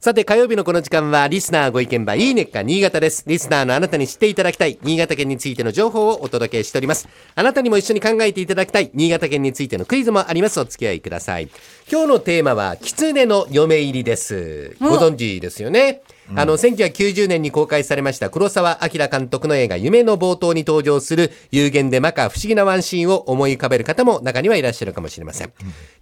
[0.00, 3.24] さて火曜日のこの時間はリスナーご意見番いいねっか新潟です。
[3.26, 7.08] リスナーのあなたに知っていただきたい新潟県についての情報をお届けしております。
[7.34, 10.60] あなたにも一緒に考えていただきたい新潟県についてのクイズもあります。
[10.60, 11.48] お付き合いください。
[11.90, 14.76] 今日のテーマは狐の嫁入りです。
[14.78, 16.02] ご存知ですよね？
[16.34, 25.52] あの、1990年に公開されました黒沢明監督の映画夢の冒頭に登場する有限で摩訶不思議なワンシーンを思い浮かべる方も中にはいらっしゃるかもしれません。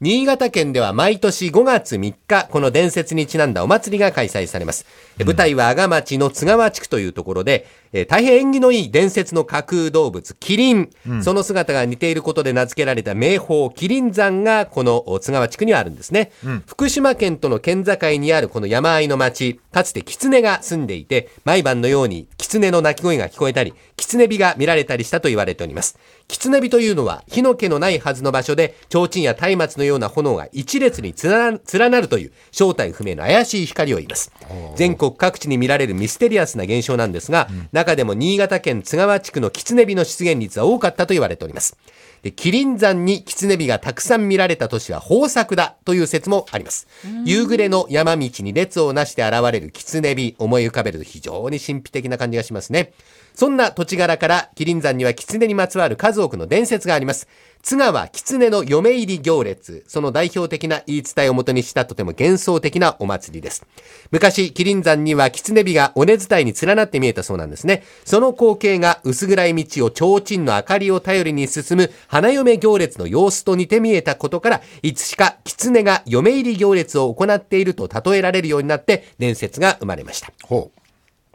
[0.00, 4.86] 新潟県では毎年5月3日、この伝説にちなんだお祭りが開催されます。
[5.18, 10.90] え舞台は阿賀町の津川地区というところで、えー大変縁起のいい伝説の架空動物、キリン。
[11.22, 16.32] その姿が似ていることで名付けられた名峰、キリン山がこのお津川地区にはあるんですね。
[16.66, 25.98] 福島県との県境にあるこの山あいの町、かつて狐が住んでいて、毎晩のように狐の鳴き声が聞こえたり、狐火が見られたりしたと言われております。
[26.28, 34.30] 狐火というのは火の気のないはずの場所で、提灯や松明のような炎が一列に連なるという正体不明の怪しい光を言います。
[34.76, 41.76] 全国各地に見られるミステリアスな現象なんですが、中でも新潟県津川地区の狐火の出現率は多かったと言われております。
[42.24, 46.88] で、麒麟山に狐火がたくさん見られた年は豊作だという説もあります。
[47.26, 52.94] 夕暮れの山道に列をなして現れる狐火、思い浮かべると非常に神秘的な感じがしますね。
[53.34, 57.28] そんな土地柄から麒麟山には狐にまつわる数多くの伝説があります。
[57.64, 63.64] 津川狐の嫁入り行列、その代表的な言い伝えをもとにしたとても幻想的なお祭りです。
[64.10, 67.82] 昔、麒麟山には狐火が尾根伝いに連なって見えたそうなんですね。
[68.04, 80.30] その光景が薄暗い道を提灯の明かりを頼りに進む花嫁行列の様子と似て見えたことから、いつしか狐が嫁入り行列を行っていると例えられるようになって伝説が生まれました。
[80.42, 80.70] ほ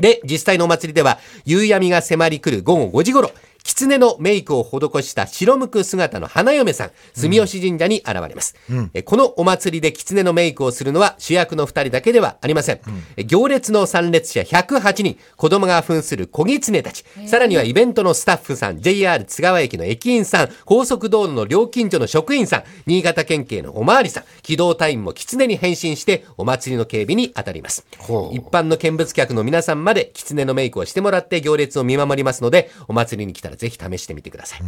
[0.00, 3.30] で、実際のお祭りでは、夕闇が迫り来る午後5時頃、
[3.64, 8.54] 狐のメイクを施した白むく姿の花嫁さん、住吉神社に現れます。
[8.92, 12.80] えこのお祭りで狐のメイクをするのは主役の二人だけではありません。
[13.16, 27.86] え行列の参列者108人、子供が扮する小狐たち、さらにはイベントのスタッフさん、JR 津川駅の駅員さん、高速道路の料金所の職員さん、新潟県警のおまわりさん、機動隊員も狐に変身してお祭りの警備に当たります。
[28.34, 34.60] 一般の見物客の皆さんまで狐のメイクをしてもらって行列を見守りますので、お祭りに来たらぜひ試してみてください。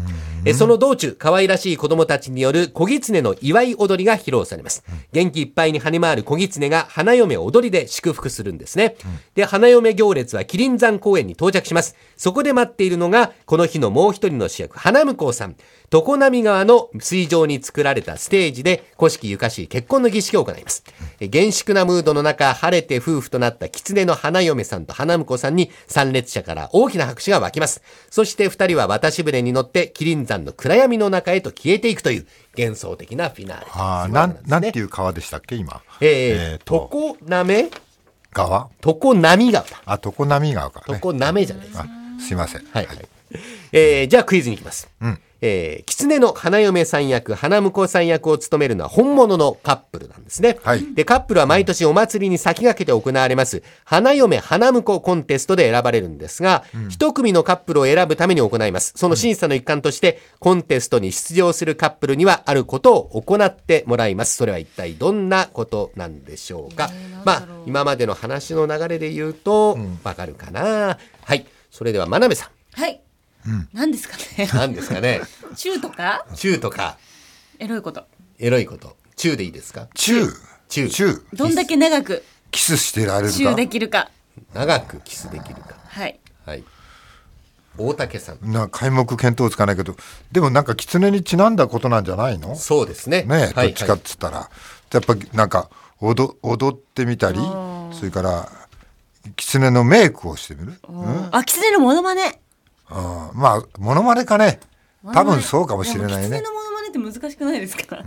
[0.45, 4.85] えその道中、可愛らしい子供たちによる小狐の祝い踊りが披露されます。
[5.13, 8.97] 元気いっぱいに跳ね回る小狐が花嫁踊りで祝福するんですね。
[9.35, 11.97] で、花嫁行列は麒麟山公園に到着します。
[12.17, 15.57] そこで待っているのが、この日のもう一人の主役、花婿さん。
[15.89, 20.83] 常滑川の水上に作られたステージで古式ゆかしい結婚の儀式を行います。
[21.21, 27.83] え厳粛なムードの中、晴れて夫婦となった狐の花嫁さんと花婿さんに参列者から大きな拍手が湧きます。
[28.11, 32.27] そして二人は渡し船に乗って麒麟山の暗闇の中へと消えていくという
[32.57, 33.75] 幻想的なフィナーレです。
[33.77, 33.81] う。
[33.81, 35.83] ああ、なん、なんていう川でしたっけ、今？
[36.01, 37.71] えー、と、常滑
[38.33, 39.83] 川常波川だ。
[39.87, 41.01] あ、常波川かね。
[41.03, 41.79] 常滑じゃないです。
[41.81, 41.87] あ、
[42.21, 42.67] すいません。
[42.71, 43.09] はい、はい。
[43.73, 44.89] えーじゃあクイズに行きます。
[45.41, 50.59] えー、狐の花嫁さん役、花婿さん役を務めるのは本物のカップルなんですね。
[50.63, 58.93] はいで、カップルは毎年お祭りに先駆けて行われます、花嫁花婿コンテストで選ばれるんですが、一組のカップルを選ぶために行います。
[58.97, 64.37] その審査の一環として、コンテストに出場するカップルにはあることを行ってもらいます。
[64.37, 66.91] それは一体どんなことなんでしょうか。
[67.25, 70.99] まあ、今までの話の流れで言うと、わかるかな。
[71.23, 71.47] はい。
[71.71, 72.81] それでは、真鍋さん。
[72.81, 73.01] はい。
[73.73, 74.49] 何ですかね。
[74.53, 75.21] 何ですかね。
[75.57, 76.27] 中とか？
[76.35, 76.99] 中とか、
[77.59, 78.05] エロいこと。
[78.39, 78.97] エロいこと。
[79.17, 79.89] 中でいいですか？
[79.95, 80.33] チュー。
[80.69, 81.37] チューチュー。
[81.37, 83.55] どんだけ長くキスしてられるか。
[83.55, 84.11] できるか。
[84.53, 85.77] 長くキスできるか。
[85.87, 86.19] はい。
[86.45, 86.65] はい。
[87.79, 88.53] 大竹さん。
[88.53, 89.97] な皆目見当つかないけど、
[90.33, 92.57] でもなんか狐にちなんだことなんじゃないの？
[92.57, 93.23] そうですね。
[93.25, 94.51] ねはいどっちかっつったら。
[94.93, 95.71] やっぱなんか
[96.01, 97.39] 踊踊ってみたり、
[97.93, 98.49] それから
[99.37, 100.75] 狐のメイクをしてみる？
[100.89, 101.29] うん？
[101.33, 102.41] あ、狐のモノマネ。
[102.89, 104.61] あーまあモノマネかね。
[105.15, 106.43] 多分そうかもしれないねでも狐。
[106.43, 108.03] のモノマネって難しくないですか。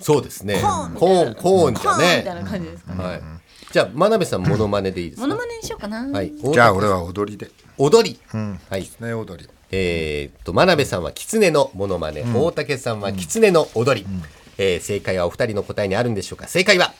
[0.00, 0.60] そうですね。
[0.60, 2.22] コーンコーン、コーンじゃね。
[2.22, 3.02] な感じですか。
[3.02, 3.22] はい。
[3.70, 5.28] じゃあ、真鍋さん、モノマネでいいですか？
[5.28, 6.06] モノマネにしようかな。
[6.08, 6.32] はい。
[6.34, 7.50] じゃあ俺は踊りで。
[7.78, 8.18] 踊り。
[8.32, 8.90] はい。
[9.00, 9.48] ね踊り。
[9.72, 14.06] えーっと、真鍋さんは狐のモノマネ、大竹さんは狐の踊り。
[14.58, 16.48] えー正解はお二人の答えにあるんでしょうか？
[16.48, 16.92] 正解は、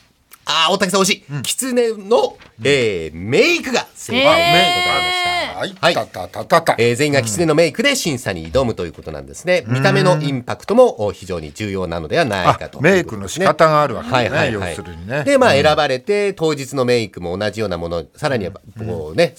[0.45, 1.23] あー、大竹さん惜しい。
[1.43, 5.59] 狐の、えーメイクが正解でございました。
[5.59, 5.75] はい。
[5.79, 6.75] はいたたたたた。
[6.77, 9.63] えー全員が狐のメイクで審査に挑むということなんですね。
[9.67, 14.37] 見た目のインパクトもお非常に重要なのではないあかと、メイクの仕方があるわけはいですね。
[14.39, 15.23] はいはい要するにね。
[15.23, 19.35] で、まあ選ばれて、当日のメイクも同じようなもの、さらにはこうね、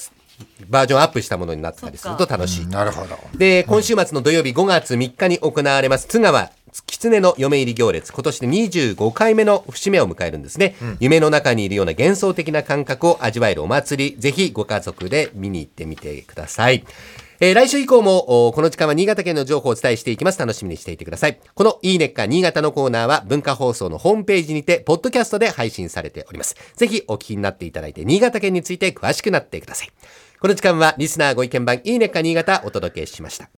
[0.68, 2.66] バージョンアップしたものになったりすると楽しい。
[2.66, 3.16] なるほど。
[3.36, 6.50] で、今週末の土曜日5月3日に行われます津川
[7.02, 10.76] 狐の嫁入り行列、今年で25回目の節目を迎えるんですね。
[11.00, 16.84] 夢の中にいるような幻想的な感覚を味わえるお祭り、ぜひご家族で見に行ってみてください。
[17.40, 20.38] えー来週以降も、おこの時間は新潟県の情報をお伝えしていきます。
[20.38, 21.40] 楽しみにしていてください。
[21.54, 26.54] このいいねっか新潟のコーナーは文化放送のホームページにて、ポッドキャストで配信されております。
[26.76, 29.90] ぜひお聞きになっていただいて、新潟県について詳しくなってください。
[30.38, 33.50] この時間はリスナーご意見番いいねっか新潟お届けしました。